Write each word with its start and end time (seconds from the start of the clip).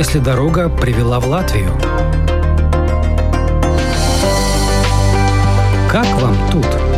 если 0.00 0.18
дорога 0.18 0.70
привела 0.70 1.20
в 1.20 1.28
Латвию? 1.28 1.70
Как 5.90 6.06
вам 6.22 6.34
тут? 6.50 6.89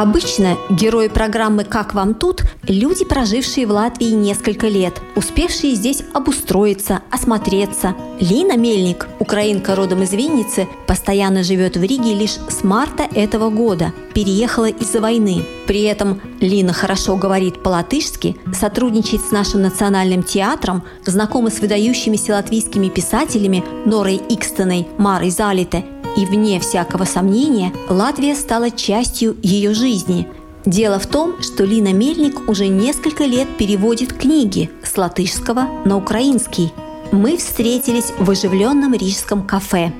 Обычно 0.00 0.56
герои 0.70 1.08
программы 1.08 1.64
«Как 1.64 1.92
вам 1.92 2.14
тут»– 2.14 2.44
люди, 2.68 3.04
прожившие 3.04 3.66
в 3.66 3.72
Латвии 3.72 4.12
несколько 4.12 4.68
лет, 4.68 5.02
успевшие 5.16 5.74
здесь 5.74 6.04
обустроиться, 6.14 7.00
осмотреться. 7.10 7.96
Лина 8.20 8.56
Мельник, 8.56 9.08
украинка 9.18 9.74
родом 9.74 10.04
из 10.04 10.12
Винницы, 10.12 10.68
постоянно 10.86 11.42
живет 11.42 11.76
в 11.76 11.82
Риге 11.82 12.14
лишь 12.14 12.36
с 12.48 12.62
марта 12.62 13.08
этого 13.12 13.50
года. 13.50 13.92
Переехала 14.14 14.68
из-за 14.68 15.00
войны. 15.00 15.44
При 15.66 15.82
этом 15.82 16.20
Лина 16.38 16.72
хорошо 16.72 17.16
говорит 17.16 17.64
по-латышски, 17.64 18.36
сотрудничает 18.54 19.22
с 19.22 19.32
нашим 19.32 19.62
национальным 19.62 20.22
театром, 20.22 20.84
знакома 21.06 21.50
с 21.50 21.58
выдающимися 21.58 22.34
латвийскими 22.34 22.88
писателями 22.88 23.64
Норой 23.84 24.20
Икстоной, 24.28 24.86
Марой 24.96 25.30
Залите 25.30 25.84
и 26.16 26.24
вне 26.24 26.60
всякого 26.60 27.04
сомнения 27.04 27.72
Латвия 27.88 28.34
стала 28.34 28.70
частью 28.70 29.36
ее 29.42 29.74
жизни. 29.74 30.28
Дело 30.64 30.98
в 30.98 31.06
том, 31.06 31.40
что 31.40 31.64
Лина 31.64 31.92
Мельник 31.92 32.48
уже 32.48 32.68
несколько 32.68 33.24
лет 33.24 33.48
переводит 33.56 34.12
книги 34.12 34.70
с 34.82 34.96
латышского 34.96 35.66
на 35.84 35.96
украинский. 35.96 36.72
Мы 37.10 37.36
встретились 37.36 38.12
в 38.18 38.30
оживленном 38.30 38.92
рижском 38.92 39.46
кафе. 39.46 39.92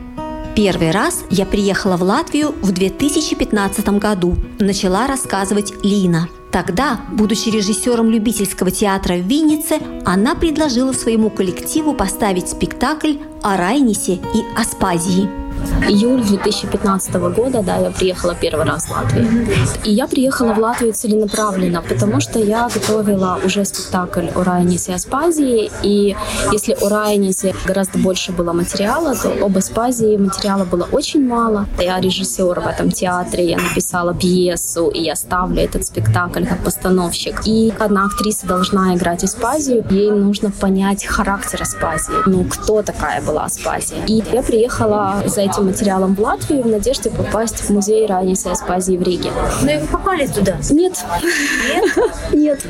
Первый 0.55 0.91
раз 0.91 1.25
я 1.31 1.47
приехала 1.47 1.97
в 1.97 2.03
Латвию 2.03 2.55
в 2.63 2.73
2015 2.73 3.89
году. 4.01 4.35
Начала 4.59 5.07
рассказывать 5.07 5.73
Лина. 5.85 6.29
Тогда, 6.51 7.01
будучи 7.13 7.49
режиссером 7.49 8.11
любительского 8.11 8.71
театра 8.71 9.15
в 9.15 9.23
Виннице, 9.23 9.79
она 10.05 10.35
предложила 10.35 10.93
своему 10.93 11.31
коллективу 11.31 11.95
поставить 11.95 12.49
спектакль 12.49 13.19
о 13.43 13.57
Райнисе 13.57 14.15
и 14.35 14.45
Аспазии– 14.57 15.29
Июль 15.89 16.23
2015 16.23 17.15
года, 17.15 17.63
да, 17.63 17.77
я 17.77 17.91
приехала 17.91 18.35
первый 18.35 18.67
раз 18.67 18.87
в 18.87 18.91
Латвию. 18.91 19.49
И 19.85 19.93
я 19.93 20.07
приехала 20.07 20.53
в 20.53 20.59
Латвию 20.59 20.93
целенаправленно, 20.93 21.83
потому 21.83 22.21
что 22.21 22.39
я 22.39 22.69
готовила 22.69 23.39
уже 23.45 23.65
спектакль 23.65 24.27
о 24.35 24.45
Райнисе 24.45 24.93
и 24.93 24.95
Аспазии. 24.95 25.71
И 25.83 26.17
если 26.53 26.77
о 26.81 26.89
Райнисе 26.89 27.55
гораздо 27.65 27.99
больше 27.99 28.33
было 28.33 28.53
материала, 28.53 29.15
то 29.15 29.33
об 29.45 29.57
Аспазии 29.57 30.17
материала 30.17 30.65
было 30.65 30.89
очень 30.93 31.27
мало. 31.27 31.67
Я 31.79 32.01
режиссер 32.01 32.61
в 32.61 32.67
этом 32.67 32.91
театре, 32.91 33.51
я 33.51 33.57
написала 33.57 34.15
пьесу, 34.15 34.89
и 34.89 35.01
я 35.01 35.17
ставлю 35.17 35.63
этот 35.63 35.87
спектакль 35.87 36.45
как 36.45 36.63
постановщик. 36.65 37.41
И 37.47 37.73
одна 37.79 38.07
актриса 38.07 38.47
должна 38.47 38.95
играть 38.95 39.25
Аспазию, 39.25 39.85
ей 39.91 40.11
нужно 40.11 40.51
понять 40.51 41.05
характер 41.07 41.63
Аспазии. 41.63 42.15
Ну, 42.27 42.45
кто 42.45 42.83
такая 42.83 43.23
была 43.23 43.45
Аспазия. 43.45 44.05
И 44.07 44.23
я 44.33 44.43
приехала 44.43 45.23
за 45.27 45.48
этим 45.49 45.67
материалом 45.67 46.15
в 46.15 46.21
Латвию 46.21 46.63
в 46.63 46.67
надежде 46.67 47.11
попасть 47.11 47.61
в 47.61 47.71
музей 47.71 48.07
Раниса 48.07 48.53
Аспазии 48.53 48.97
в 48.97 49.03
Риге. 49.03 49.31
Но 49.63 49.71
и 49.71 49.79
вы 49.79 49.87
попали 49.87 50.27
туда? 50.27 50.59
Нет. 50.71 51.05
Нет? 51.69 51.85
Нет. 52.33 52.67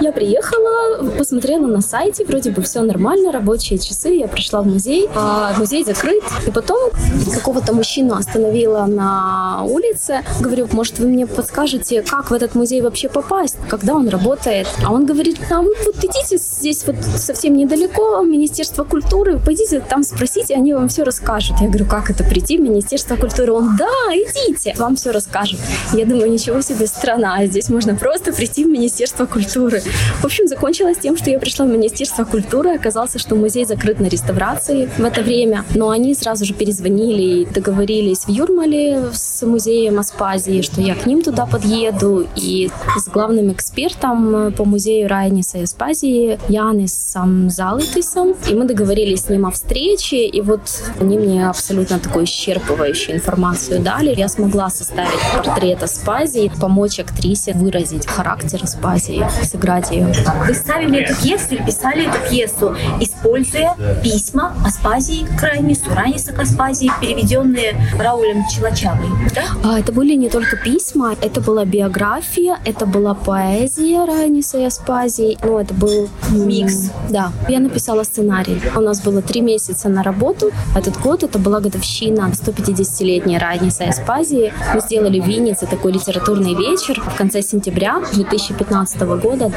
Я 0.00 0.12
приехала, 0.12 1.10
посмотрела 1.18 1.66
на 1.66 1.80
сайте, 1.80 2.24
вроде 2.24 2.50
бы 2.50 2.62
все 2.62 2.80
нормально, 2.82 3.32
рабочие 3.32 3.78
часы, 3.78 4.10
я 4.10 4.28
пришла 4.28 4.62
в 4.62 4.66
музей, 4.66 5.08
а 5.14 5.54
музей 5.58 5.84
закрыт. 5.84 6.22
И 6.46 6.50
потом 6.50 6.90
какого-то 7.32 7.72
мужчину 7.72 8.14
остановила 8.14 8.86
на 8.86 9.64
улице, 9.64 10.22
говорю, 10.40 10.68
может 10.72 10.98
вы 10.98 11.08
мне 11.08 11.26
подскажете, 11.26 12.02
как 12.02 12.30
в 12.30 12.34
этот 12.34 12.54
музей 12.54 12.80
вообще 12.82 13.08
попасть, 13.08 13.56
когда 13.68 13.94
он 13.94 14.08
работает? 14.08 14.68
А 14.84 14.92
он 14.92 15.06
говорит, 15.06 15.38
а 15.50 15.62
вы 15.62 15.74
вот 15.84 15.96
идите 15.98 16.36
здесь 16.36 16.84
вот 16.86 16.96
совсем 17.16 17.56
недалеко, 17.56 18.22
Министерство 18.22 18.84
культуры, 18.84 19.38
пойдите 19.38 19.80
там 19.80 20.02
спросите, 20.02 20.54
они 20.54 20.74
вам 20.74 20.88
все 20.88 21.02
расскажут. 21.02 21.60
Я 21.60 21.68
говорю, 21.68 21.86
как 21.86 22.10
это 22.10 22.13
прийти 22.22 22.58
в 22.58 22.60
Министерство 22.60 23.16
культуры? 23.16 23.52
Он, 23.52 23.76
да, 23.76 23.88
идите, 24.12 24.74
вам 24.78 24.94
все 24.94 25.10
расскажут. 25.10 25.58
Я 25.92 26.06
думаю, 26.06 26.30
ничего 26.30 26.60
себе 26.60 26.86
страна, 26.86 27.44
здесь 27.46 27.68
можно 27.68 27.96
просто 27.96 28.32
прийти 28.32 28.64
в 28.64 28.68
Министерство 28.68 29.26
культуры. 29.26 29.82
В 30.20 30.24
общем, 30.24 30.46
закончилось 30.46 30.98
тем, 31.02 31.16
что 31.16 31.30
я 31.30 31.38
пришла 31.38 31.66
в 31.66 31.70
Министерство 31.70 32.24
культуры, 32.24 32.74
оказалось, 32.74 33.16
что 33.16 33.34
музей 33.34 33.64
закрыт 33.64 33.98
на 33.98 34.06
реставрации 34.06 34.88
в 34.98 35.04
это 35.04 35.22
время, 35.22 35.64
но 35.74 35.90
они 35.90 36.14
сразу 36.14 36.44
же 36.44 36.54
перезвонили 36.54 37.22
и 37.22 37.44
договорились 37.46 38.26
в 38.26 38.28
Юрмале 38.28 39.10
с 39.12 39.42
музеем 39.44 39.98
Аспазии, 39.98 40.60
что 40.60 40.80
я 40.80 40.94
к 40.94 41.06
ним 41.06 41.22
туда 41.22 41.46
подъеду, 41.46 42.26
и 42.36 42.70
с 42.98 43.08
главным 43.08 43.52
экспертом 43.52 44.52
по 44.52 44.64
музею 44.64 45.08
Райниса 45.08 45.58
и 45.58 45.62
Аспазии 45.62 46.38
Янисом 46.48 47.48
Залитисом, 47.50 48.34
и 48.48 48.54
мы 48.54 48.64
договорились 48.66 49.22
с 49.22 49.28
ним 49.28 49.46
о 49.46 49.50
встрече, 49.50 50.26
и 50.26 50.40
вот 50.40 50.60
они 51.00 51.18
мне 51.18 51.48
абсолютно 51.48 51.98
такую 52.04 52.24
исчерпывающую 52.26 53.14
информацию 53.14 53.80
дали. 53.80 54.14
Я 54.14 54.28
смогла 54.28 54.70
составить 54.70 55.20
портрет 55.34 55.82
Аспазии, 55.82 56.50
помочь 56.60 57.00
актрисе 57.00 57.54
выразить 57.54 58.06
характер 58.06 58.60
Аспазии, 58.62 59.26
сыграть 59.42 59.90
ее. 59.90 60.12
Вы 60.46 60.54
ставили 60.54 61.02
эту 61.02 61.20
пьесу 61.20 61.54
или 61.54 61.64
писали 61.64 62.08
эту 62.08 62.30
пьесу, 62.30 62.76
используя 63.00 63.76
письма 64.02 64.54
Аспазии 64.64 65.26
к 65.38 65.42
Райнису, 65.42 65.94
Райниса 65.94 66.32
к 66.32 66.40
Аспазии, 66.40 66.90
переведенные 67.00 67.74
Раулем 67.98 68.44
Челачавой, 68.48 69.08
да? 69.34 69.42
А, 69.64 69.78
это 69.78 69.92
были 69.92 70.14
не 70.14 70.28
только 70.28 70.56
письма, 70.56 71.14
это 71.20 71.40
была 71.40 71.64
биография, 71.64 72.58
это 72.64 72.86
была 72.86 73.14
поэзия 73.14 74.04
Райниса 74.04 74.58
и 74.58 74.64
Аспазии, 74.64 75.38
ну, 75.42 75.58
это 75.58 75.72
был 75.74 76.08
микс. 76.30 76.90
Да. 77.08 77.32
Я 77.48 77.60
написала 77.60 78.02
сценарий. 78.02 78.60
У 78.76 78.80
нас 78.80 79.00
было 79.00 79.22
три 79.22 79.40
месяца 79.40 79.88
на 79.88 80.02
работу. 80.02 80.50
Этот 80.76 81.00
год 81.00 81.22
это 81.22 81.38
была 81.38 81.60
годовщина 81.60 81.93
150-летней 82.02 83.38
Райниса 83.38 83.84
и 83.84 83.88
Аспазии. 83.88 84.52
Мы 84.74 84.80
сделали 84.80 85.20
в 85.20 85.26
Виннице 85.26 85.66
такой 85.66 85.92
литературный 85.92 86.54
вечер 86.54 87.00
в 87.00 87.16
конце 87.16 87.42
сентября 87.42 88.02
2015 88.12 89.00
года 89.22 89.52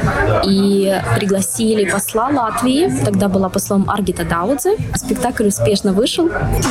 и 0.46 0.94
пригласили 1.16 1.90
посла 1.90 2.28
Латвии. 2.28 2.92
Тогда 3.04 3.28
была 3.28 3.48
послом 3.48 3.88
Аргита 3.90 4.24
Даудзе. 4.24 4.76
Спектакль 4.94 5.48
успешно 5.48 5.92
вышел. 5.92 6.30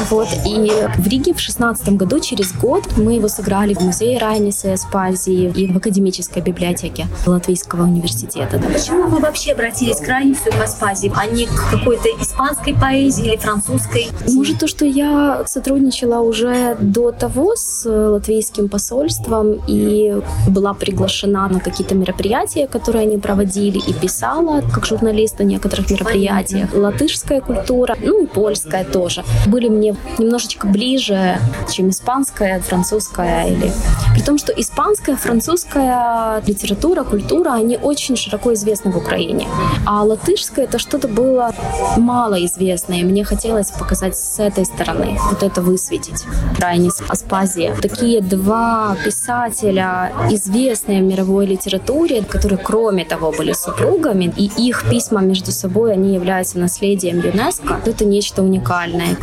Вот. 0.10 0.28
И 0.46 0.72
в 0.98 1.08
Риге 1.08 1.34
в 1.34 1.40
16 1.40 1.90
году, 1.90 2.20
через 2.20 2.54
год, 2.54 2.84
мы 2.98 3.14
его 3.14 3.28
сыграли 3.28 3.74
в 3.74 3.82
музее 3.82 4.20
Райниса 4.20 4.70
и 4.70 4.72
Аспазии 4.72 5.52
и 5.56 5.72
в 5.72 5.78
академической 5.78 6.42
библиотеке 6.42 7.08
Латвийского 7.26 7.84
университета. 7.84 8.60
Почему 8.60 9.08
вы 9.08 9.20
вообще 9.20 9.52
обратились 9.52 9.98
к 9.98 10.08
Райнису 10.08 10.50
и 10.50 10.52
к 10.52 10.62
Аспазии, 10.62 11.12
а 11.16 11.26
не 11.26 11.46
к 11.46 11.72
какой-то 11.72 12.10
испанской 12.22 12.74
поэзии 12.74 13.26
или 13.26 13.38
французской? 13.38 14.08
Может, 14.28 14.60
то, 14.60 14.68
что 14.68 14.86
я 14.86 15.44
сотрудничала 15.58 16.20
уже 16.20 16.78
до 16.80 17.12
того 17.12 17.56
с 17.56 17.84
латвийским 17.90 18.70
посольством 18.70 19.60
и 19.68 20.16
была 20.48 20.74
приглашена 20.76 21.48
на 21.48 21.60
какие-то 21.60 21.96
мероприятия, 21.96 22.68
которые 22.68 23.08
они 23.08 23.18
проводили, 23.18 23.80
и 23.90 23.94
писала 23.94 24.62
как 24.62 24.86
журналист 24.86 25.40
на 25.40 25.44
некоторых 25.44 25.90
мероприятиях. 25.90 26.70
Латышская 26.74 27.42
культура, 27.42 27.96
ну 28.00 28.24
и 28.24 28.28
польская 28.28 28.84
тоже, 28.84 29.24
были 29.48 29.68
мне 29.68 29.96
немножечко 30.20 30.68
ближе, 30.68 31.40
чем 31.72 31.90
испанская, 31.90 32.60
французская 32.60 33.48
или... 33.48 33.72
При 34.14 34.22
том, 34.22 34.38
что 34.38 34.52
испанская, 34.52 35.16
французская 35.16 36.44
литература, 36.46 37.04
культура, 37.04 37.54
они 37.54 37.78
очень 37.78 38.16
широко 38.16 38.54
известны 38.54 38.92
в 38.92 38.98
Украине. 38.98 39.48
А 39.86 40.04
латышская 40.04 40.66
это 40.66 40.78
что-то 40.78 41.08
было 41.08 41.52
малоизвестное. 41.98 43.04
Мне 43.04 43.24
хотелось 43.24 43.72
показать 43.72 44.16
с 44.16 44.40
этой 44.40 44.66
стороны, 44.66 45.18
вот 45.32 45.44
это 45.48 45.62
высветить. 45.62 46.26
Райнис, 46.60 47.02
Аспазия. 47.08 47.76
Такие 47.82 48.22
два 48.22 48.96
писателя, 49.04 50.12
известные 50.30 51.02
в 51.02 51.06
мировой 51.06 51.46
литературе, 51.46 52.22
которые, 52.24 52.58
кроме 52.58 53.06
того, 53.06 53.32
были 53.32 53.54
супругами, 53.54 54.34
и 54.38 54.52
их 54.70 54.90
письма 54.90 55.22
между 55.22 55.52
собой, 55.52 55.94
они 55.94 56.14
являются 56.14 56.60
наследием 56.60 57.20
ЮНЕСКО. 57.20 57.82
Это 57.86 58.06
нечто 58.06 58.44
уникальное 58.44 59.18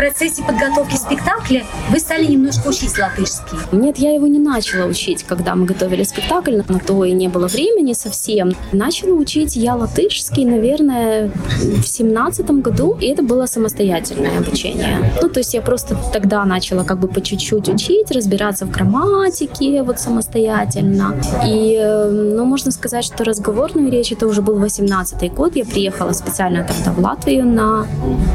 процессе 0.00 0.42
подготовки 0.42 0.96
спектакля 0.96 1.66
вы 1.90 1.98
стали 1.98 2.24
немножко 2.24 2.68
учить 2.68 2.98
латышский? 2.98 3.58
Нет, 3.70 3.98
я 3.98 4.14
его 4.14 4.26
не 4.26 4.38
начала 4.38 4.86
учить, 4.86 5.24
когда 5.24 5.54
мы 5.54 5.66
готовили 5.66 6.04
спектакль. 6.04 6.62
На 6.68 6.78
то 6.78 7.04
и 7.04 7.12
не 7.12 7.28
было 7.28 7.48
времени 7.48 7.92
совсем. 7.92 8.52
Начала 8.72 9.12
учить 9.12 9.56
я 9.56 9.74
латышский, 9.74 10.46
наверное, 10.46 11.30
в 11.58 11.86
семнадцатом 11.86 12.62
году. 12.62 12.96
И 12.98 13.08
это 13.08 13.22
было 13.22 13.44
самостоятельное 13.44 14.38
обучение. 14.38 15.12
Ну, 15.20 15.28
то 15.28 15.40
есть 15.40 15.52
я 15.52 15.60
просто 15.60 15.98
тогда 16.14 16.46
начала 16.46 16.84
как 16.84 16.98
бы 16.98 17.06
по 17.06 17.20
чуть-чуть 17.20 17.68
учить, 17.68 18.10
разбираться 18.10 18.64
в 18.64 18.70
грамматике 18.70 19.82
вот 19.82 20.00
самостоятельно. 20.00 21.14
И, 21.46 21.78
ну, 21.78 22.46
можно 22.46 22.70
сказать, 22.70 23.04
что 23.04 23.22
разговорную 23.24 23.90
речь 23.90 24.12
это 24.12 24.26
уже 24.26 24.40
был 24.40 24.58
18 24.58 25.30
год. 25.34 25.56
Я 25.56 25.66
приехала 25.66 26.12
специально 26.12 26.64
тогда 26.64 26.92
в 26.92 27.04
Латвию 27.04 27.44
на 27.44 27.86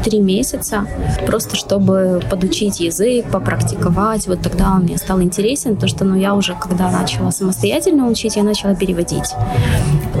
три 0.04 0.20
месяца. 0.20 0.86
Просто 1.26 1.55
чтобы 1.56 2.22
подучить 2.30 2.80
язык, 2.80 3.30
попрактиковать. 3.30 4.26
Вот 4.26 4.42
тогда 4.42 4.72
он 4.74 4.82
мне 4.82 4.98
стал 4.98 5.20
интересен, 5.22 5.74
потому 5.74 5.88
что 5.88 6.04
ну, 6.04 6.14
я 6.14 6.34
уже, 6.34 6.54
когда 6.54 6.90
начала 6.90 7.30
самостоятельно 7.30 8.06
учить, 8.08 8.36
я 8.36 8.42
начала 8.42 8.74
переводить. 8.74 9.34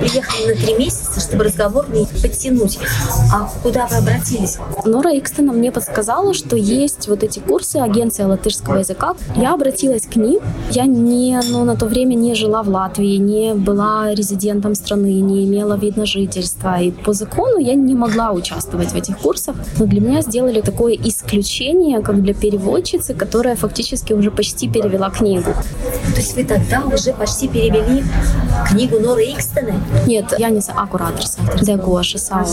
Приехали 0.06 0.54
на 0.54 0.54
три 0.54 0.74
месяца, 0.74 1.20
чтобы 1.20 1.44
разговор 1.44 1.90
не 1.90 2.06
подтянуть. 2.22 2.78
А 3.32 3.50
куда 3.62 3.88
вы 3.88 3.96
обратились? 3.96 4.56
Нора 4.84 5.10
Икстена 5.18 5.52
мне 5.52 5.72
подсказала, 5.72 6.32
что 6.32 6.54
есть 6.54 7.08
вот 7.08 7.24
эти 7.24 7.40
курсы 7.40 7.78
агенция 7.78 8.28
латышского 8.28 8.76
языка. 8.78 9.16
Я 9.34 9.54
обратилась 9.54 10.06
к 10.06 10.14
ним. 10.14 10.40
Я 10.70 10.84
не, 10.84 11.40
ну, 11.50 11.64
на 11.64 11.74
то 11.74 11.86
время 11.86 12.14
не 12.14 12.36
жила 12.36 12.62
в 12.62 12.68
Латвии, 12.68 13.16
не 13.16 13.54
была 13.54 14.14
резидентом 14.14 14.76
страны, 14.76 15.20
не 15.20 15.44
имела 15.44 15.74
вид 15.74 15.96
на 15.96 16.06
жительство. 16.06 16.80
И 16.80 16.92
по 16.92 17.12
закону 17.12 17.58
я 17.58 17.74
не 17.74 17.96
могла 17.96 18.30
участвовать 18.30 18.92
в 18.92 18.94
этих 18.94 19.18
курсах. 19.18 19.56
Но 19.78 19.86
для 19.86 20.00
меня 20.00 20.22
сделали 20.22 20.60
такое 20.60 20.94
исключение, 20.94 22.00
как 22.00 22.22
для 22.22 22.32
переводчицы, 22.32 23.12
которая 23.14 23.56
фактически 23.56 24.12
уже 24.12 24.30
почти 24.30 24.68
перевела 24.68 25.10
книгу. 25.10 25.52
То 26.16 26.22
есть 26.22 26.34
вы 26.34 26.44
тогда 26.44 26.82
уже 26.86 27.12
почти 27.12 27.46
перевели 27.46 28.02
книгу 28.70 28.98
Норы 28.98 29.24
Икстены? 29.24 29.74
Нет, 30.06 30.32
я 30.38 30.48
не 30.48 30.60
аккуратор, 30.60 31.22
Дегоша 31.60 32.16
Сава. 32.16 32.48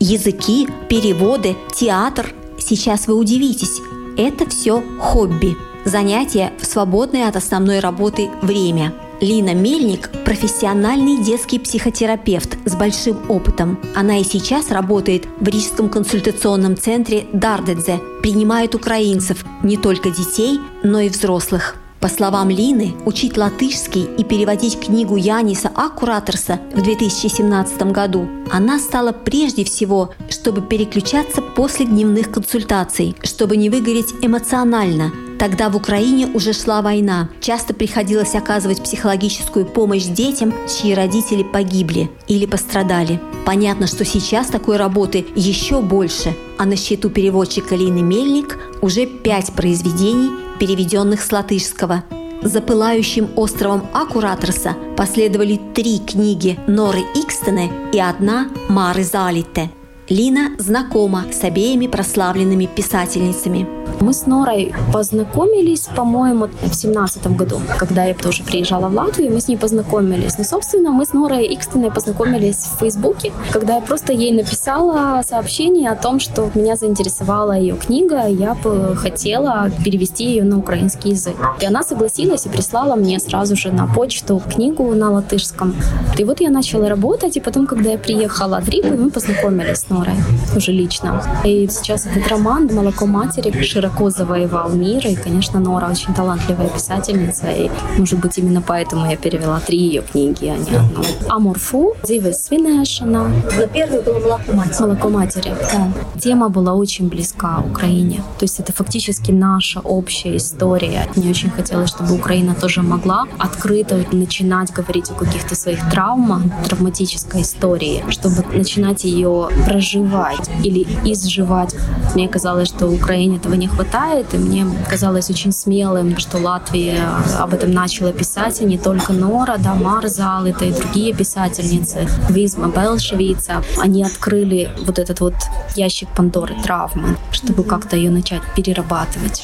Языки, 0.00 0.68
переводы, 0.90 1.56
театр. 1.74 2.34
Сейчас 2.58 3.06
вы 3.06 3.14
удивитесь. 3.14 3.80
Это 4.18 4.46
все 4.50 4.84
хобби. 5.00 5.56
Занятия 5.86 6.52
в 6.60 6.66
свободное 6.66 7.26
от 7.26 7.36
основной 7.36 7.80
работы 7.80 8.28
время. 8.42 8.92
Лина 9.22 9.54
Мельник– 9.54 10.10
профессиональный 10.26 11.24
детский 11.24 11.58
психотерапевт 11.58 12.58
с 12.66 12.74
большим 12.74 13.30
опытом. 13.30 13.78
Она 13.94 14.18
и 14.18 14.24
сейчас 14.24 14.70
работает 14.70 15.24
в 15.40 15.48
Рижском 15.48 15.88
консультационном 15.88 16.76
центре 16.76 17.24
Дардедзе, 17.32 17.98
принимает 18.20 18.74
украинцев, 18.74 19.42
не 19.62 19.78
только 19.78 20.10
детей, 20.10 20.60
но 20.82 21.00
и 21.00 21.08
взрослых. 21.08 21.76
По 22.04 22.10
словам 22.10 22.50
Лины, 22.50 22.92
учить 23.06 23.38
латышский 23.38 24.06
и 24.18 24.24
переводить 24.24 24.78
книгу 24.78 25.16
Яниса 25.16 25.70
Аккураторса 25.74 26.60
в 26.74 26.82
2017 26.82 27.80
году 27.92 28.28
она 28.50 28.78
стала 28.78 29.12
прежде 29.12 29.64
всего, 29.64 30.12
чтобы 30.28 30.60
переключаться 30.60 31.40
после 31.40 31.86
дневных 31.86 32.30
консультаций, 32.30 33.16
чтобы 33.22 33.56
не 33.56 33.70
выгореть 33.70 34.12
эмоционально, 34.20 35.12
Тогда 35.38 35.68
в 35.68 35.76
Украине 35.76 36.28
уже 36.28 36.52
шла 36.52 36.80
война. 36.80 37.28
Часто 37.40 37.74
приходилось 37.74 38.34
оказывать 38.34 38.82
психологическую 38.82 39.66
помощь 39.66 40.04
детям, 40.04 40.54
чьи 40.68 40.94
родители 40.94 41.42
погибли 41.42 42.08
или 42.28 42.46
пострадали. 42.46 43.20
Понятно, 43.44 43.86
что 43.86 44.04
сейчас 44.04 44.46
такой 44.46 44.76
работы 44.76 45.26
еще 45.34 45.82
больше, 45.82 46.36
а 46.56 46.64
на 46.66 46.76
счету 46.76 47.10
переводчика 47.10 47.74
Лины 47.74 48.00
Мельник 48.00 48.58
уже 48.80 49.06
пять 49.06 49.52
произведений, 49.52 50.30
переведенных 50.58 51.22
с 51.22 51.32
латышского. 51.32 52.04
За 52.42 52.60
пылающим 52.60 53.30
островом 53.36 53.86
Акураторса 53.92 54.76
последовали 54.96 55.58
три 55.74 55.98
книги 55.98 56.58
Норы 56.66 57.00
Икстене 57.14 57.72
и 57.92 57.98
одна 57.98 58.50
Мары 58.68 59.02
Залите. 59.02 59.70
Лина 60.08 60.50
знакома 60.58 61.24
с 61.32 61.42
обеими 61.42 61.86
прославленными 61.86 62.66
писательницами. 62.66 63.66
Мы 64.00 64.12
с 64.12 64.26
Норой 64.26 64.74
познакомились, 64.92 65.88
по-моему, 65.96 66.48
в 66.62 66.74
семнадцатом 66.74 67.36
году, 67.36 67.60
когда 67.78 68.04
я 68.04 68.14
тоже 68.14 68.42
приезжала 68.42 68.88
в 68.88 68.94
Латвию, 68.94 69.32
мы 69.32 69.40
с 69.40 69.48
ней 69.48 69.56
познакомились. 69.56 70.38
Ну, 70.38 70.44
собственно, 70.44 70.90
мы 70.90 71.06
с 71.06 71.12
Норой 71.12 71.52
Икстеной 71.54 71.90
познакомились 71.90 72.56
в 72.56 72.80
Фейсбуке, 72.80 73.32
когда 73.50 73.76
я 73.76 73.80
просто 73.80 74.12
ей 74.12 74.32
написала 74.32 75.22
сообщение 75.22 75.90
о 75.90 75.96
том, 75.96 76.20
что 76.20 76.50
меня 76.54 76.76
заинтересовала 76.76 77.52
ее 77.52 77.76
книга, 77.76 78.26
я 78.26 78.54
бы 78.54 78.94
хотела 78.96 79.70
перевести 79.84 80.24
ее 80.24 80.44
на 80.44 80.58
украинский 80.58 81.10
язык. 81.10 81.36
И 81.60 81.66
она 81.66 81.82
согласилась 81.82 82.46
и 82.46 82.48
прислала 82.48 82.96
мне 82.96 83.18
сразу 83.20 83.56
же 83.56 83.72
на 83.72 83.86
почту 83.86 84.42
книгу 84.54 84.94
на 84.94 85.10
латышском. 85.10 85.74
И 86.18 86.24
вот 86.24 86.40
я 86.40 86.50
начала 86.50 86.88
работать, 86.88 87.36
и 87.36 87.40
потом, 87.40 87.66
когда 87.66 87.90
я 87.90 87.98
приехала 87.98 88.60
в 88.60 88.68
Ригу, 88.68 88.96
мы 88.96 89.10
познакомились 89.10 89.78
с 89.78 89.88
Норой 89.88 90.14
уже 90.56 90.72
лично. 90.72 91.22
И 91.44 91.68
сейчас 91.70 92.06
этот 92.06 92.28
роман 92.28 92.68
«Молоко 92.72 93.06
матери» 93.06 93.50
широко 93.74 94.10
завоевал 94.10 94.70
мир. 94.70 95.06
И, 95.06 95.16
конечно, 95.16 95.58
Нора 95.60 95.90
очень 95.90 96.14
талантливая 96.14 96.68
писательница. 96.68 97.50
И, 97.50 97.70
может 97.98 98.20
быть, 98.20 98.38
именно 98.38 98.62
поэтому 98.62 99.10
я 99.10 99.16
перевела 99.16 99.58
три 99.60 99.78
ее 99.78 100.02
книги, 100.02 100.46
а 100.46 100.56
не 100.56 100.76
одну. 100.76 101.04
Амурфу, 101.28 101.94
Дзивы 102.04 102.32
Свинешина. 102.32 103.24
Но 103.58 103.66
первое 103.66 104.00
было 104.02 104.20
«Молоко 104.20 104.52
матери». 104.52 104.80
«Молоко 104.80 105.08
матери», 105.08 105.54
да. 105.72 106.20
Тема 106.20 106.48
была 106.48 106.74
очень 106.74 107.08
близка 107.08 107.64
Украине. 107.70 108.22
То 108.38 108.44
есть 108.44 108.60
это 108.60 108.72
фактически 108.72 109.32
наша 109.32 109.80
общая 109.80 110.36
история. 110.36 111.08
Мне 111.16 111.30
очень 111.30 111.50
хотелось, 111.50 111.90
чтобы 111.90 112.14
Украина 112.14 112.54
тоже 112.54 112.82
могла 112.82 113.24
открыто 113.38 113.96
начинать 114.12 114.72
говорить 114.72 115.10
о 115.10 115.14
каких-то 115.14 115.56
своих 115.56 115.90
травмах, 115.90 116.42
травматической 116.64 117.42
истории, 117.42 118.04
чтобы 118.08 118.44
начинать 118.52 119.04
ее 119.04 119.48
проживать 119.66 120.48
или 120.62 120.86
изживать. 121.04 121.74
Мне 122.14 122.28
казалось, 122.28 122.68
что 122.68 122.86
Украине 122.86 123.38
этого 123.38 123.54
не 123.54 123.63
хватает, 123.68 124.34
и 124.34 124.38
мне 124.38 124.66
казалось 124.88 125.30
очень 125.30 125.52
смелым, 125.52 126.18
что 126.18 126.38
Латвия 126.38 127.08
об 127.38 127.54
этом 127.54 127.72
начала 127.72 128.12
писать, 128.12 128.60
и 128.60 128.64
не 128.64 128.78
только 128.78 129.12
Нора, 129.12 129.56
да, 129.58 129.74
Марзал, 129.74 130.46
это 130.46 130.64
и 130.64 130.72
другие 130.72 131.14
писательницы, 131.14 132.08
Визма 132.28 132.68
Белшевица. 132.68 133.62
Они 133.80 134.04
открыли 134.04 134.70
вот 134.86 134.98
этот 134.98 135.20
вот 135.20 135.34
ящик 135.76 136.08
Пандоры, 136.16 136.54
травмы, 136.62 137.16
чтобы 137.32 137.64
как-то 137.64 137.96
ее 137.96 138.10
начать 138.10 138.42
перерабатывать. 138.54 139.42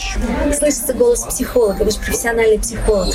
Слышится 0.56 0.92
голос 0.92 1.22
психолога, 1.22 1.82
вы 1.82 1.90
же 1.90 1.98
профессиональный 1.98 2.58
психолог. 2.58 3.14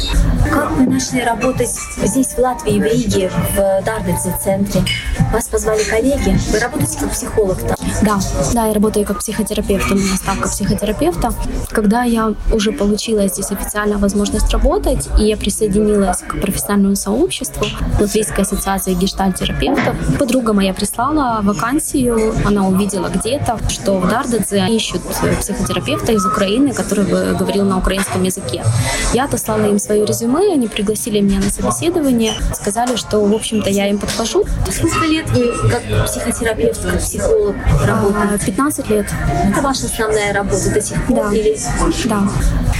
Как 0.52 0.72
вы 0.72 0.86
начали 0.86 1.22
работать 1.22 1.70
здесь, 2.04 2.28
в 2.28 2.38
Латвии, 2.40 2.80
в 2.80 2.84
Риге, 2.84 3.32
в 3.56 3.84
Дардедзе 3.86 4.36
центре? 4.44 4.84
Вас 5.32 5.48
позвали 5.48 5.84
коллеги? 5.84 6.38
Вы 6.52 6.60
работаете 6.60 7.00
как 7.00 7.12
психолог 7.12 7.60
там? 7.60 7.78
Да, 8.02 8.20
да, 8.54 8.66
я 8.68 8.74
работаю 8.74 9.06
как 9.06 9.20
психотерапевт, 9.20 9.92
у 9.92 9.96
меня 9.96 10.16
ставка 10.16 10.50
психотерапевта. 10.50 11.34
Когда 11.70 12.04
я 12.04 12.34
уже 12.52 12.72
получила 12.72 13.28
здесь 13.28 13.52
официально 13.52 13.98
возможность 13.98 14.52
работать, 14.52 15.08
и 15.20 15.26
я 15.26 15.38
присоединилась 15.38 16.20
к 16.20 16.40
профессиональному 16.40 16.96
сообществу 16.96 17.66
Латвийской 18.00 18.42
ассоциации 18.42 18.94
гештальтерапевтов, 18.94 19.96
подруга 20.20 20.54
моя 20.54 20.74
прислала 20.74 21.40
вакансию, 21.42 22.36
она 22.46 22.68
увидела 22.68 23.08
где-то, 23.08 23.58
что 23.70 24.00
в 24.00 24.10
Дардадзе 24.10 24.68
ищут 24.70 25.02
психотерапевта 25.40 26.12
из 26.12 26.26
Украины, 26.26 26.74
который 26.74 27.06
бы 27.06 27.36
говорил 27.38 27.66
на 27.66 27.78
украинском 27.78 28.24
языке. 28.24 28.64
Я 29.14 29.26
отослала 29.26 29.66
им 29.66 29.80
свое 29.80 30.06
резюме, 30.06 30.54
они 30.54 30.68
пригласили 30.68 31.22
меня 31.22 31.40
на 31.40 31.50
собеседование, 31.50 32.34
сказали, 32.54 32.96
что, 32.98 33.24
в 33.24 33.34
общем-то, 33.34 33.70
я 33.70 33.88
им 33.88 33.98
подхожу. 34.00 34.46
Сколько 34.72 35.06
лет 35.06 35.30
вы 35.32 35.54
как 35.70 36.06
психотерапевт, 36.06 36.82
как 36.82 37.00
психолог 37.00 37.56
работаете? 37.86 38.46
15 38.46 38.90
лет. 38.90 39.06
Это 39.50 39.62
ваша 39.62 39.86
основная 39.86 40.34
работа 40.34 40.72
до 40.74 40.82
сих 40.82 41.04
пор? 41.06 41.30
Да. 41.30 41.36
Или... 41.36 41.58
Да. 42.06 42.24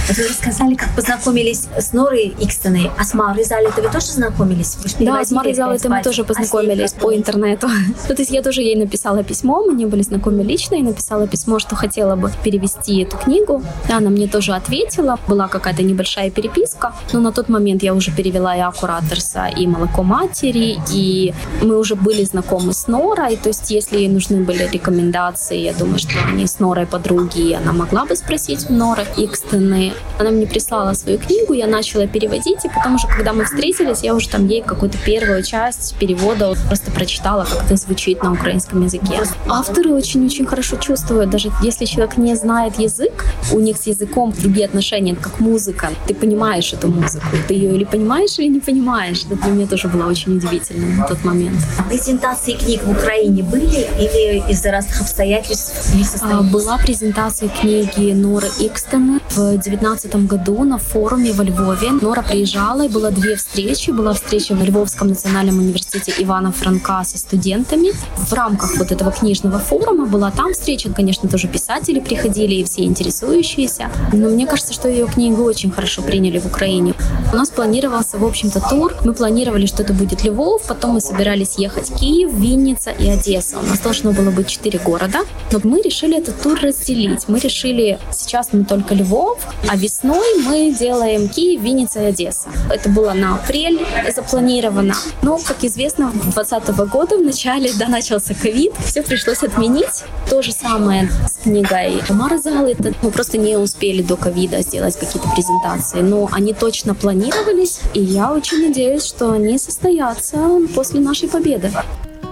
Вы 0.08 0.28
рассказали, 0.28 0.74
как 0.74 0.94
познакомились 0.94 1.64
с 1.76 1.92
Норой 1.92 2.32
Икстеной, 2.38 2.92
а 2.96 3.02
с 3.02 3.12
Марой 3.12 3.42
Залитой 3.42 3.82
вы 3.82 3.90
тоже 3.90 4.06
знакомились? 4.06 4.76
Вы 4.76 5.04
да, 5.04 5.24
с 5.24 5.32
Марой 5.32 5.52
Залитой 5.52 5.90
мы 5.90 6.02
тоже 6.02 6.22
познакомились 6.22 6.94
а 6.96 7.00
по 7.00 7.14
интернету. 7.14 7.68
Ну, 8.08 8.14
то 8.14 8.22
есть 8.22 8.30
я 8.30 8.42
тоже 8.42 8.62
ей 8.62 8.76
написала 8.76 9.24
письмо, 9.24 9.64
мы 9.64 9.74
не 9.74 9.86
были 9.86 10.02
знакомы 10.02 10.44
лично, 10.44 10.76
и 10.76 10.82
написала 10.82 11.26
письмо, 11.26 11.58
что 11.58 11.74
хотела 11.74 12.14
бы 12.14 12.30
перевести 12.44 13.02
эту 13.02 13.16
книгу. 13.16 13.62
Она 13.90 14.10
мне 14.10 14.28
тоже 14.28 14.52
ответила, 14.52 15.18
была 15.26 15.48
какая-то 15.48 15.82
небольшая 15.82 16.30
переписка, 16.30 16.92
но 17.12 17.20
на 17.20 17.32
тот 17.32 17.48
момент 17.48 17.82
я 17.82 17.94
уже 17.94 18.12
перевела 18.12 18.54
и 18.54 18.60
Аккураторса, 18.60 19.46
и 19.46 19.66
Молоко 19.66 20.04
матери, 20.04 20.78
и 20.92 21.34
мы 21.62 21.78
уже 21.78 21.96
были 21.96 22.24
знакомы 22.24 22.72
с 22.74 22.86
Норой, 22.86 23.36
то 23.36 23.48
есть 23.48 23.70
если 23.70 23.98
ей 23.98 24.08
нужны 24.08 24.44
были 24.44 24.68
рекомендации, 24.72 25.58
я 25.58 25.72
думаю, 25.72 25.98
что 25.98 26.12
они 26.28 26.46
с 26.46 26.60
Норой 26.60 26.86
подруги, 26.86 27.40
и 27.40 27.52
она 27.54 27.72
могла 27.72 28.04
бы 28.04 28.14
спросить 28.14 28.70
у 28.70 28.72
Норы 28.72 29.04
Икстены. 29.16 29.95
Она 30.18 30.30
мне 30.30 30.46
прислала 30.46 30.94
свою 30.94 31.18
книгу, 31.18 31.52
я 31.52 31.66
начала 31.66 32.06
переводить, 32.06 32.64
и 32.64 32.68
потом 32.68 32.94
уже, 32.94 33.06
когда 33.06 33.32
мы 33.32 33.44
встретились, 33.44 34.02
я 34.02 34.14
уже 34.14 34.28
там 34.28 34.46
ей 34.46 34.62
какую-то 34.62 34.98
первую 35.04 35.42
часть 35.42 35.96
перевода 35.98 36.54
просто 36.68 36.90
прочитала, 36.90 37.44
как 37.44 37.64
это 37.64 37.76
звучит 37.76 38.22
на 38.22 38.32
украинском 38.32 38.82
языке. 38.82 39.20
Авторы 39.48 39.92
очень-очень 39.92 40.46
хорошо 40.46 40.76
чувствуют, 40.76 41.30
даже 41.30 41.50
если 41.62 41.84
человек 41.84 42.16
не 42.16 42.34
знает 42.34 42.78
язык, 42.78 43.24
у 43.52 43.60
них 43.60 43.76
с 43.76 43.86
языком 43.86 44.32
другие 44.32 44.66
отношения, 44.66 45.14
как 45.14 45.40
музыка. 45.40 45.90
Ты 46.06 46.14
понимаешь 46.14 46.72
эту 46.72 46.88
музыку, 46.88 47.26
ты 47.48 47.54
ее 47.54 47.74
или 47.74 47.84
понимаешь, 47.84 48.38
или 48.38 48.48
не 48.48 48.60
понимаешь. 48.60 49.24
Это 49.24 49.36
для 49.36 49.52
меня 49.52 49.66
тоже 49.66 49.88
было 49.88 50.08
очень 50.08 50.36
удивительно 50.36 50.86
на 50.96 51.06
тот 51.06 51.24
момент. 51.24 51.56
Презентации 51.88 52.52
книг 52.52 52.82
в 52.84 52.90
Украине 52.90 53.42
были 53.42 53.86
или 53.98 54.50
из-за 54.50 54.70
разных 54.70 55.00
обстоятельств 55.00 55.94
не 55.94 56.04
а, 56.22 56.42
Была 56.42 56.78
презентация 56.78 57.48
книги 57.48 58.12
Норы 58.12 58.48
Икстены 58.58 59.20
в 59.30 59.56
19 59.56 59.82
2015 59.86 60.26
году 60.26 60.64
на 60.64 60.78
форуме 60.78 61.32
во 61.32 61.44
Львове. 61.44 61.92
Нора 61.92 62.22
приезжала, 62.22 62.86
и 62.86 62.88
было 62.88 63.10
две 63.10 63.36
встречи. 63.36 63.90
Была 63.90 64.14
встреча 64.14 64.54
в 64.54 64.62
Львовском 64.62 65.08
национальном 65.08 65.58
университете 65.58 66.12
Ивана 66.18 66.50
Франка 66.50 67.04
со 67.04 67.18
студентами. 67.18 67.92
В 68.16 68.32
рамках 68.32 68.78
вот 68.78 68.90
этого 68.90 69.12
книжного 69.12 69.58
форума 69.58 70.06
была 70.06 70.30
там 70.30 70.52
встреча. 70.52 70.90
Конечно, 70.92 71.28
тоже 71.28 71.46
писатели 71.46 72.00
приходили 72.00 72.54
и 72.54 72.64
все 72.64 72.82
интересующиеся. 72.82 73.88
Но 74.12 74.28
мне 74.28 74.46
кажется, 74.46 74.72
что 74.72 74.88
ее 74.88 75.06
книгу 75.06 75.44
очень 75.44 75.70
хорошо 75.70 76.02
приняли 76.02 76.38
в 76.38 76.46
Украине. 76.46 76.94
У 77.32 77.36
нас 77.36 77.50
планировался, 77.50 78.18
в 78.18 78.24
общем-то, 78.24 78.60
тур. 78.68 78.92
Мы 79.04 79.14
планировали, 79.14 79.66
что 79.66 79.82
это 79.84 79.92
будет 79.92 80.24
Львов, 80.24 80.62
потом 80.66 80.92
мы 80.92 81.00
собирались 81.00 81.58
ехать 81.58 81.92
Киев, 81.94 82.32
Винница 82.32 82.90
и 82.90 83.08
Одесса. 83.08 83.58
У 83.58 83.66
нас 83.66 83.78
должно 83.78 84.10
было 84.12 84.30
быть 84.30 84.48
четыре 84.48 84.80
города, 84.80 85.20
но 85.52 85.60
мы 85.62 85.80
решили 85.80 86.18
этот 86.18 86.40
тур 86.42 86.58
разделить. 86.60 87.28
Мы 87.28 87.38
решили, 87.38 87.98
сейчас 88.10 88.48
мы 88.52 88.64
только 88.64 88.94
Львов, 88.94 89.38
а 89.68 89.75
весной 89.76 90.42
мы 90.42 90.74
делаем 90.74 91.28
Киев, 91.28 91.60
Винница 91.60 92.00
и 92.02 92.04
Одесса. 92.06 92.48
Это 92.70 92.88
было 92.88 93.12
на 93.12 93.36
апрель 93.36 93.84
запланировано. 94.14 94.94
Но, 95.22 95.38
как 95.38 95.62
известно, 95.64 96.10
2020 96.10 96.68
года 96.90 97.16
в 97.16 97.22
начале, 97.22 97.70
да, 97.78 97.88
начался 97.88 98.34
ковид, 98.34 98.72
все 98.84 99.02
пришлось 99.02 99.42
отменить. 99.42 100.04
То 100.28 100.42
же 100.42 100.52
самое 100.52 101.08
с 101.28 101.42
книгой 101.42 102.02
Марзал. 102.10 102.66
Это 102.66 102.94
мы 103.02 103.10
просто 103.10 103.38
не 103.38 103.56
успели 103.56 104.02
до 104.02 104.16
ковида 104.16 104.62
сделать 104.62 104.96
какие-то 104.98 105.28
презентации, 105.30 106.00
но 106.00 106.28
они 106.32 106.52
точно 106.54 106.94
планировались, 106.94 107.80
и 107.94 108.00
я 108.00 108.32
очень 108.32 108.66
надеюсь, 108.66 109.04
что 109.04 109.32
они 109.32 109.58
состоятся 109.58 110.38
после 110.74 111.00
нашей 111.00 111.28
победы. 111.28 111.70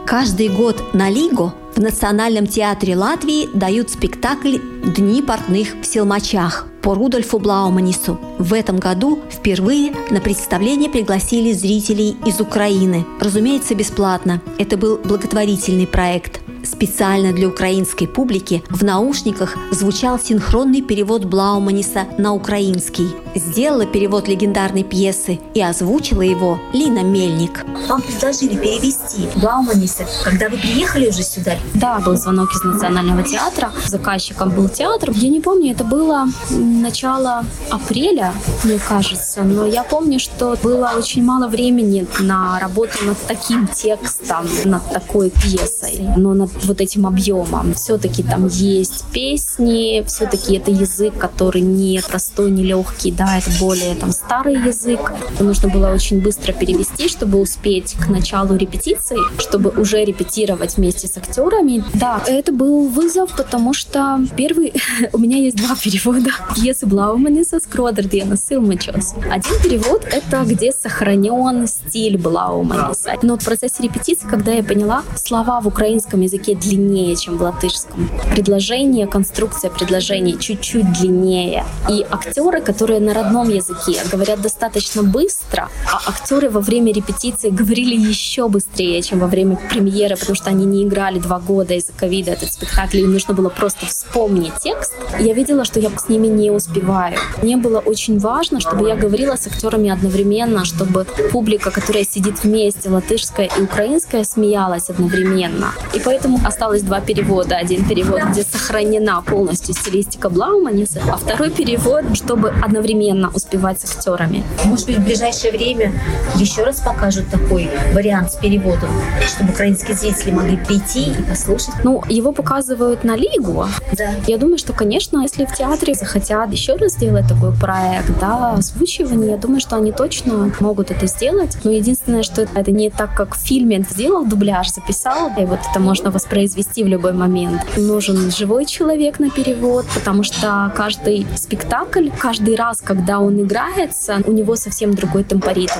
Каждый 0.06 0.50
год 0.50 0.92
на 0.92 1.08
Лигу 1.08 1.54
в 1.74 1.80
Национальном 1.80 2.46
театре 2.46 2.94
Латвии 2.94 3.48
дают 3.54 3.88
спектакль 3.88 4.58
«Дни 4.84 5.22
портных 5.22 5.76
в 5.80 5.86
Силмачах» 5.86 6.66
по 6.82 6.94
Рудольфу 6.94 7.38
Блауманису. 7.38 8.20
В 8.38 8.52
этом 8.52 8.78
году 8.78 9.20
впервые 9.30 9.94
на 10.10 10.20
представление 10.20 10.90
пригласили 10.90 11.52
зрителей 11.52 12.16
из 12.26 12.38
Украины. 12.38 13.06
Разумеется, 13.18 13.74
бесплатно. 13.74 14.42
Это 14.58 14.76
был 14.76 14.98
благотворительный 14.98 15.86
проект. 15.86 16.42
Специально 16.64 17.32
для 17.32 17.48
украинской 17.48 18.06
публики 18.06 18.62
в 18.68 18.84
наушниках 18.84 19.56
звучал 19.70 20.18
синхронный 20.18 20.82
перевод 20.82 21.24
Блауманиса 21.24 22.06
на 22.18 22.34
украинский. 22.34 23.08
Сделала 23.34 23.84
перевод 23.84 24.28
легендарной 24.28 24.84
пьесы 24.84 25.40
и 25.54 25.60
озвучила 25.60 26.22
его 26.22 26.60
Лина 26.72 27.02
Мельник. 27.02 27.64
Вам 27.88 28.00
предложили 28.00 28.56
перевести 28.56 29.28
Блауманиса, 29.34 30.06
когда 30.22 30.48
вы 30.48 30.56
приехали 30.56 31.08
уже 31.08 31.22
сюда? 31.24 31.56
Да, 31.74 31.98
был 31.98 32.16
звонок 32.16 32.52
из 32.54 32.62
Национального 32.62 33.24
театра. 33.24 33.72
Заказчиком 33.86 34.50
был 34.50 34.68
театр. 34.68 35.10
Я 35.10 35.28
не 35.28 35.40
помню, 35.40 35.72
это 35.72 35.82
было 35.82 36.26
начало 36.50 37.44
апреля, 37.70 38.32
мне 38.62 38.78
кажется. 38.78 39.42
Но 39.42 39.66
я 39.66 39.82
помню, 39.82 40.20
что 40.20 40.56
было 40.62 40.92
очень 40.96 41.24
мало 41.24 41.48
времени 41.48 42.06
на 42.20 42.60
работу 42.60 43.04
над 43.04 43.18
таким 43.26 43.66
текстом, 43.66 44.46
над 44.64 44.88
такой 44.92 45.30
пьесой. 45.30 46.08
Но 46.16 46.34
над 46.34 46.50
вот 46.64 46.80
этим 46.80 47.04
объемом. 47.06 47.74
Все-таки 47.74 48.22
там 48.22 48.46
есть 48.46 49.04
песни, 49.12 50.04
все-таки 50.06 50.56
это 50.56 50.70
язык, 50.70 51.18
который 51.18 51.62
не 51.62 52.00
простой, 52.08 52.52
не 52.52 52.62
легкий, 52.62 53.10
да, 53.10 53.23
это 53.38 53.50
более 53.58 53.94
там 53.94 54.12
старый 54.12 54.54
язык. 54.54 55.12
Нужно 55.40 55.68
было 55.68 55.88
очень 55.92 56.20
быстро 56.20 56.52
перевести, 56.52 57.08
чтобы 57.08 57.40
успеть 57.40 57.94
к 57.94 58.08
началу 58.08 58.56
репетиции, 58.56 59.16
чтобы 59.40 59.70
уже 59.70 60.04
репетировать 60.04 60.76
вместе 60.76 61.06
с 61.06 61.16
актерами. 61.16 61.84
Да, 61.94 62.22
это 62.26 62.52
был 62.52 62.88
вызов, 62.88 63.34
потому 63.36 63.72
что 63.72 64.20
первый, 64.36 64.72
у 65.12 65.18
меня 65.18 65.38
есть 65.38 65.56
два 65.56 65.74
перевода 65.76 66.30
пьесы 66.54 66.86
Блауманиса 66.86 67.60
«Скродердена 67.60 68.36
Силмачос». 68.36 69.14
Один 69.30 69.60
перевод— 69.62 70.04
это 70.10 70.42
где 70.44 70.72
сохранен 70.72 71.66
стиль 71.66 72.18
Блауманиса. 72.18 73.14
Но 73.22 73.38
в 73.38 73.44
процессе 73.44 73.82
репетиции, 73.82 74.26
когда 74.28 74.52
я 74.52 74.62
поняла, 74.62 75.02
слова 75.16 75.60
в 75.60 75.68
украинском 75.68 76.20
языке 76.20 76.54
длиннее, 76.54 77.16
чем 77.16 77.38
в 77.38 77.42
латышском. 77.42 78.10
Предложение, 78.32 79.06
конструкция 79.06 79.70
предложений 79.70 80.38
чуть-чуть 80.40 80.92
длиннее. 80.92 81.64
И 81.88 82.04
актеры, 82.10 82.60
которые 82.60 83.00
на 83.00 83.13
родном 83.14 83.48
языке 83.48 84.00
говорят 84.10 84.40
достаточно 84.40 85.02
быстро, 85.02 85.68
а 85.92 86.00
актеры 86.08 86.50
во 86.50 86.60
время 86.60 86.92
репетиции 86.92 87.50
говорили 87.50 87.96
еще 87.96 88.48
быстрее, 88.48 89.00
чем 89.02 89.20
во 89.20 89.26
время 89.26 89.56
премьеры, 89.70 90.16
потому 90.16 90.34
что 90.34 90.50
они 90.50 90.64
не 90.66 90.84
играли 90.84 91.18
два 91.18 91.38
года 91.38 91.74
из-за 91.74 91.92
ковида 91.92 92.32
этот 92.32 92.52
спектакль, 92.52 92.98
им 92.98 93.12
нужно 93.12 93.34
было 93.34 93.48
просто 93.48 93.86
вспомнить 93.86 94.54
текст. 94.62 94.92
Я 95.20 95.32
видела, 95.34 95.64
что 95.64 95.80
я 95.80 95.90
с 95.96 96.08
ними 96.08 96.26
не 96.26 96.50
успеваю. 96.50 97.16
Мне 97.42 97.56
было 97.56 97.78
очень 97.78 98.18
важно, 98.18 98.60
чтобы 98.60 98.88
я 98.88 98.96
говорила 98.96 99.36
с 99.36 99.46
актерами 99.46 99.90
одновременно, 99.90 100.64
чтобы 100.64 101.06
публика, 101.30 101.70
которая 101.70 102.04
сидит 102.04 102.42
вместе, 102.42 102.90
латышская 102.90 103.48
и 103.58 103.62
украинская, 103.62 104.24
смеялась 104.24 104.90
одновременно. 104.90 105.72
И 105.94 106.00
поэтому 106.00 106.40
осталось 106.44 106.82
два 106.82 107.00
перевода. 107.00 107.56
Один 107.56 107.86
перевод, 107.88 108.22
где 108.30 108.42
сохранена 108.42 109.22
полностью 109.22 109.74
стилистика 109.74 110.28
Блауманиса, 110.28 111.00
а 111.10 111.16
второй 111.16 111.50
перевод, 111.50 112.16
чтобы 112.16 112.50
одновременно 112.50 113.03
успевать 113.34 113.80
с 113.80 113.84
актерами. 113.96 114.42
Может 114.64 114.86
быть, 114.86 114.96
в 114.96 115.04
ближайшее 115.04 115.52
время 115.52 115.92
еще 116.36 116.64
раз 116.64 116.80
покажут 116.80 117.28
такой 117.28 117.70
вариант 117.92 118.32
с 118.32 118.36
переводом, 118.36 118.90
чтобы 119.26 119.50
украинские 119.50 119.96
зрители 119.96 120.30
могли 120.30 120.56
прийти 120.56 121.10
и 121.10 121.22
послушать? 121.22 121.74
Ну, 121.84 122.02
его 122.08 122.32
показывают 122.32 123.04
на 123.04 123.16
Лигу. 123.16 123.66
Да. 123.92 124.10
Я 124.26 124.38
думаю, 124.38 124.58
что, 124.58 124.72
конечно, 124.72 125.20
если 125.20 125.44
в 125.44 125.54
театре 125.54 125.94
захотят 125.94 126.52
еще 126.52 126.76
раз 126.76 126.92
сделать 126.92 127.28
такой 127.28 127.52
проект, 127.52 128.18
да, 128.20 128.52
озвучивание, 128.52 129.32
я 129.32 129.36
думаю, 129.36 129.60
что 129.60 129.76
они 129.76 129.92
точно 129.92 130.52
могут 130.60 130.90
это 130.90 131.06
сделать. 131.06 131.56
Но 131.64 131.70
единственное, 131.70 132.22
что 132.22 132.42
это 132.42 132.70
не 132.70 132.90
так, 132.90 133.14
как 133.14 133.36
в 133.36 133.38
фильме 133.38 133.84
сделал 133.90 134.24
дубляж, 134.24 134.70
записал, 134.70 135.30
и 135.38 135.44
вот 135.44 135.60
это 135.70 135.80
можно 135.80 136.10
воспроизвести 136.10 136.84
в 136.84 136.86
любой 136.86 137.12
момент. 137.12 137.60
Нужен 137.76 138.30
живой 138.30 138.64
человек 138.66 139.18
на 139.18 139.30
перевод, 139.30 139.86
потому 139.94 140.22
что 140.22 140.72
каждый 140.76 141.26
спектакль, 141.36 142.08
каждый 142.18 142.56
раз, 142.56 142.80
когда 142.80 142.93
он 143.20 143.40
играется, 143.40 144.20
у 144.26 144.32
него 144.32 144.56
совсем 144.56 144.94
другой 144.94 145.24
темпоритм. 145.24 145.72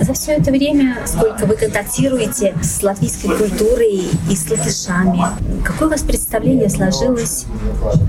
За 0.00 0.14
все 0.14 0.32
это 0.32 0.50
время, 0.50 0.98
сколько 1.06 1.46
вы 1.46 1.56
контактируете 1.56 2.54
с 2.62 2.82
латвийской 2.82 3.36
культурой 3.36 4.04
и 4.30 4.36
с 4.36 4.50
латышами, 4.50 5.24
какое 5.64 5.88
у 5.88 5.90
вас 5.90 6.02
представление 6.02 6.70
сложилось 6.70 7.46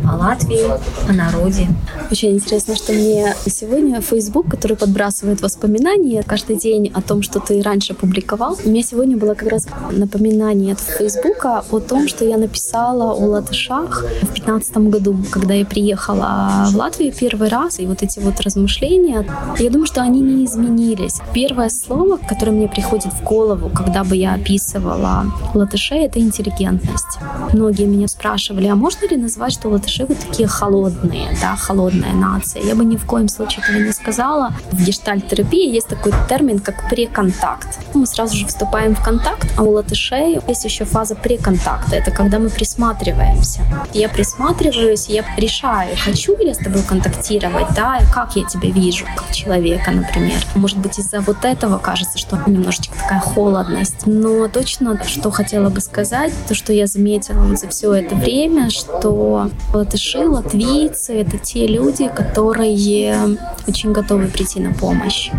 о 0.08 0.16
Латвии, 0.16 0.66
о 1.10 1.14
народе? 1.14 1.68
Очень 2.10 2.36
интересно, 2.36 2.76
что 2.76 2.94
мне 2.94 3.36
сегодня 3.46 4.02
Facebook, 4.02 4.50
который 4.50 4.78
подбрасывает 4.78 5.42
воспоминания 5.42 6.24
каждый 6.24 6.58
день 6.58 6.92
о 6.94 7.02
том, 7.02 7.22
что 7.22 7.40
ты 7.40 7.62
раньше 7.62 7.94
публиковал, 7.94 8.58
у 8.64 8.70
меня 8.70 8.84
сегодня 8.84 9.18
было 9.18 9.34
как 9.34 9.50
раз 9.50 9.68
напоминание 9.92 10.74
от 10.74 10.80
Facebook 10.80 11.44
о 11.46 11.80
том, 11.80 12.08
что 12.08 12.26
я 12.26 12.38
написала 12.38 13.12
о 13.12 13.26
латышах 13.26 14.06
в 14.22 14.34
2015 14.34 14.78
году, 14.78 15.18
когда 15.30 15.54
я 15.54 15.66
приехала 15.66 16.68
в 16.72 16.76
Латвию 16.76 17.14
первый 17.14 17.50
раз. 17.50 17.80
И 17.80 17.86
вот 17.86 18.04
эти 18.04 18.11
вот 18.20 18.40
размышления, 18.42 19.26
я 19.60 19.70
думаю, 19.70 19.86
что 19.86 20.02
они 20.02 20.22
не 20.22 20.46
изменились. 20.46 21.20
Первое 21.34 21.70
слово, 21.70 22.18
которое 22.18 22.52
мне 22.52 22.68
приходит 22.68 23.14
в 23.14 23.24
голову, 23.24 23.70
когда 23.70 24.04
бы 24.04 24.16
я 24.16 24.34
описывала 24.34 25.26
латышей, 25.54 26.06
это 26.06 26.20
интеллигентность. 26.20 27.20
Многие 27.54 27.86
меня 27.86 28.08
спрашивали, 28.08 28.68
а 28.68 28.76
можно 28.76 29.08
ли 29.08 29.18
назвать, 29.18 29.54
что 29.54 29.70
латыши 29.70 30.06
вот 30.06 30.18
такие 30.18 30.48
холодные, 30.48 31.38
да, 31.42 31.56
холодная 31.56 32.14
нация? 32.14 32.64
Я 32.64 32.76
бы 32.76 32.86
ни 32.86 32.98
в 32.98 33.06
коем 33.06 33.28
случае 33.28 33.64
этого 33.64 33.78
не 33.78 33.92
сказала. 33.94 34.54
В 34.72 34.84
гештальт-терапии 34.84 35.74
есть 35.74 35.88
такой 35.88 36.14
термин, 36.28 36.60
как 36.60 36.90
преконтакт. 36.90 37.80
Мы 37.94 38.06
сразу 38.06 38.36
же 38.36 38.46
вступаем 38.48 38.96
в 38.96 39.04
контакт, 39.04 39.48
а 39.58 39.64
у 39.64 39.72
латышей 39.72 40.40
есть 40.48 40.66
еще 40.66 40.86
фаза 40.86 41.16
преконтакта 41.16 41.52
контакта. 41.52 41.96
Это 41.96 42.12
когда 42.12 42.40
мы 42.40 42.50
присматриваемся. 42.50 43.62
Я 43.94 44.10
присматриваюсь, 44.10 45.10
я 45.10 45.24
решаю, 45.38 45.96
хочу 45.98 46.38
ли 46.38 46.48
я 46.48 46.54
с 46.54 46.58
тобой 46.58 46.82
контактировать, 46.84 47.68
да, 47.76 48.01
и 48.02 48.14
как 48.14 48.36
я 48.36 48.44
тебя 48.46 48.70
вижу, 48.70 49.06
как 49.16 49.32
человека, 49.32 49.92
например. 49.92 50.44
Может 50.56 50.78
быть, 50.78 51.00
из-за 51.00 51.22
вот 51.22 51.44
этого 51.44 51.78
кажется, 51.78 52.18
что 52.18 52.38
немножечко 52.48 52.96
такая 52.96 53.20
холодность. 53.20 54.06
Но 54.06 54.48
точно, 54.48 55.02
что 55.06 55.32
хотела 55.32 55.70
бы 55.70 55.82
сказать, 55.82 56.34
то, 56.48 56.56
что 56.56 56.74
я 56.74 56.88
заметила 56.88 57.56
за 57.56 57.68
все 57.68 57.94
это 57.94 58.16
время, 58.16 58.70
что 58.70 59.50
латыши, 59.74 60.28
латвийцы— 60.28 61.14
это 61.22 61.38
те 61.38 61.68
люди, 61.68 62.08
которые 62.08 63.38
очень 63.68 63.92
готовы 63.92 64.28
прийти 64.28 64.60
на 64.60 64.74
помощь. 64.74 65.32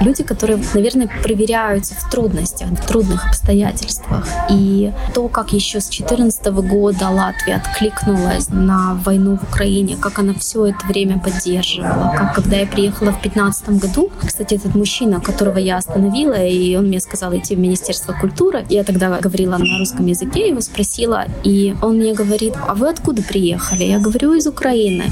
Люди, 0.00 0.22
которые, 0.22 0.62
наверное, 0.74 1.08
проверяются 1.22 1.94
в 1.94 2.10
трудностях, 2.10 2.68
в 2.68 2.86
трудных 2.86 3.26
обстоятельствах. 3.26 4.26
И 4.50 4.92
то, 5.14 5.28
как 5.28 5.52
еще 5.52 5.80
с 5.80 5.88
2014 5.88 6.46
года 6.46 7.08
Латвия 7.10 7.56
откликнулась 7.56 8.48
на 8.48 8.94
войну 9.04 9.36
в 9.36 9.42
Украине, 9.44 9.96
как 9.96 10.18
она 10.18 10.34
все 10.34 10.66
это 10.66 10.86
время 10.86 11.18
поддерживала 11.18 12.07
как 12.16 12.34
когда 12.34 12.56
я 12.56 12.66
приехала 12.66 13.10
в 13.10 13.20
2015 13.20 13.68
году, 13.80 14.10
кстати, 14.24 14.54
этот 14.54 14.74
мужчина, 14.74 15.20
которого 15.20 15.58
я 15.58 15.76
остановила, 15.76 16.34
и 16.34 16.76
он 16.76 16.86
мне 16.86 17.00
сказал 17.00 17.36
идти 17.36 17.54
в 17.54 17.58
Министерство 17.58 18.12
культуры. 18.12 18.64
Я 18.68 18.84
тогда 18.84 19.18
говорила 19.18 19.58
на 19.58 19.78
русском 19.78 20.06
языке, 20.06 20.48
его 20.48 20.60
спросила, 20.60 21.26
и 21.44 21.74
он 21.82 21.98
мне 21.98 22.14
говорит, 22.14 22.54
а 22.66 22.74
вы 22.74 22.88
откуда 22.88 23.22
приехали? 23.22 23.84
Я 23.84 23.98
говорю, 23.98 24.34
из 24.34 24.46
Украины. 24.46 25.04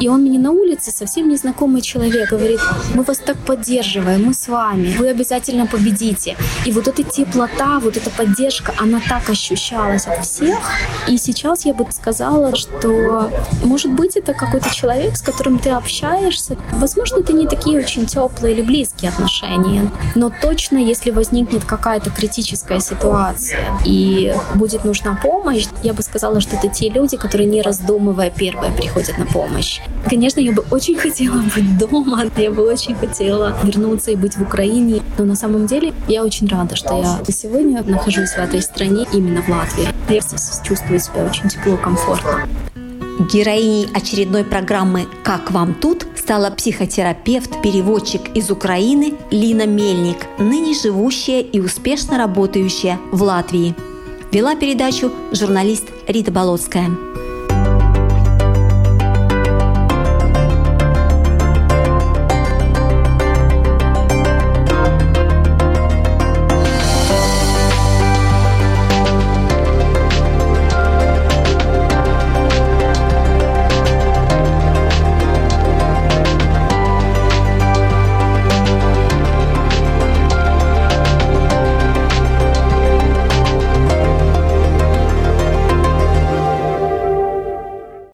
И 0.00 0.08
он 0.08 0.22
мне 0.22 0.38
на 0.38 0.50
улице, 0.50 0.90
совсем 0.90 1.28
незнакомый 1.28 1.82
человек, 1.82 2.30
говорит, 2.30 2.60
мы 2.94 3.02
вас 3.02 3.18
так 3.18 3.36
поддерживаем, 3.36 4.24
мы 4.24 4.34
с 4.34 4.48
вами, 4.48 4.94
вы 4.98 5.08
обязательно 5.08 5.66
победите. 5.66 6.36
И 6.66 6.72
вот 6.72 6.88
эта 6.88 7.02
теплота, 7.02 7.80
вот 7.80 7.96
эта 7.96 8.10
поддержка, 8.10 8.72
она 8.78 9.00
так 9.08 9.28
ощущалась 9.30 10.06
от 10.06 10.24
всех. 10.24 10.58
И 11.08 11.18
сейчас 11.18 11.66
я 11.66 11.74
бы 11.74 11.86
сказала, 11.90 12.54
что, 12.54 13.30
может 13.64 13.92
быть, 13.92 14.16
это 14.16 14.34
какой-то 14.34 14.74
человек, 14.74 15.16
с 15.16 15.22
которым 15.22 15.58
ты 15.58 15.70
общаешься. 15.70 16.37
Возможно, 16.72 17.20
это 17.20 17.32
не 17.32 17.46
такие 17.46 17.78
очень 17.78 18.06
теплые 18.06 18.54
или 18.54 18.62
близкие 18.62 19.10
отношения, 19.10 19.90
но 20.14 20.30
точно, 20.30 20.78
если 20.78 21.10
возникнет 21.10 21.64
какая-то 21.64 22.10
критическая 22.10 22.80
ситуация 22.80 23.78
и 23.84 24.34
будет 24.54 24.84
нужна 24.84 25.18
помощь, 25.22 25.66
я 25.82 25.92
бы 25.92 26.02
сказала, 26.02 26.40
что 26.40 26.56
это 26.56 26.68
те 26.68 26.88
люди, 26.88 27.16
которые, 27.16 27.48
не 27.48 27.62
раздумывая, 27.62 28.30
первые 28.30 28.72
приходят 28.72 29.18
на 29.18 29.26
помощь. 29.26 29.80
Конечно, 30.08 30.40
я 30.40 30.52
бы 30.52 30.64
очень 30.70 30.96
хотела 30.96 31.42
быть 31.54 31.78
дома, 31.78 32.24
я 32.36 32.50
бы 32.50 32.66
очень 32.66 32.94
хотела 32.94 33.56
вернуться 33.62 34.10
и 34.10 34.16
быть 34.16 34.36
в 34.36 34.42
Украине, 34.42 35.02
но 35.18 35.24
на 35.24 35.36
самом 35.36 35.66
деле 35.66 35.92
я 36.06 36.24
очень 36.24 36.48
рада, 36.48 36.76
что 36.76 36.98
я 36.98 37.32
сегодня 37.32 37.82
нахожусь 37.82 38.30
в 38.30 38.38
этой 38.38 38.62
стране, 38.62 39.06
именно 39.12 39.42
в 39.42 39.48
Латвии. 39.48 39.88
Я 40.08 40.20
здесь 40.20 40.60
чувствую 40.64 40.98
себя 41.00 41.24
очень 41.24 41.48
тепло, 41.48 41.76
комфортно. 41.76 42.48
Героиней 43.32 43.88
очередной 43.94 44.44
программы 44.44 45.06
«Как 45.24 45.50
вам 45.50 45.74
тут» 45.74 46.06
стала 46.28 46.50
психотерапевт, 46.50 47.62
переводчик 47.62 48.20
из 48.36 48.50
Украины 48.50 49.14
Лина 49.30 49.64
Мельник, 49.64 50.26
ныне 50.38 50.74
живущая 50.74 51.40
и 51.40 51.58
успешно 51.58 52.18
работающая 52.18 52.98
в 53.12 53.22
Латвии. 53.22 53.74
Вела 54.30 54.54
передачу 54.54 55.10
журналист 55.32 55.86
Рита 56.06 56.30
Болотская. 56.30 56.90